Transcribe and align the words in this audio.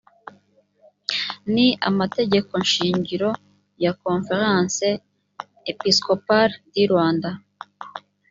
ni 1.53 1.67
amategeko 1.89 2.53
shingiro 2.71 3.29
ya 3.83 3.91
conf 4.01 4.27
rence 4.41 4.87
episcopale 5.71 6.53
du 6.73 6.81
rwanda 6.91 7.29